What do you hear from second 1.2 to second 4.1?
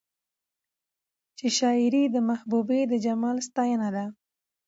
چې شاعري د محبوبې د جمال ستاينه ده